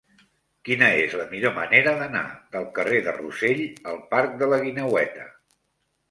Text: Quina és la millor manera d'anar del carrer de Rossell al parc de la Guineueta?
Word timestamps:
Quina 0.67 0.85
és 1.01 1.11
la 1.17 1.25
millor 1.33 1.51
manera 1.57 1.91
d'anar 1.99 2.23
del 2.55 2.65
carrer 2.77 3.01
de 3.07 3.13
Rossell 3.17 3.61
al 3.91 3.99
parc 4.15 4.33
de 4.41 4.49
la 4.55 4.59
Guineueta? 4.65 5.27